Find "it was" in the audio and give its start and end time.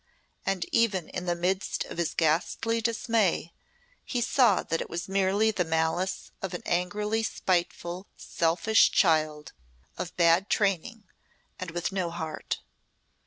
4.81-5.07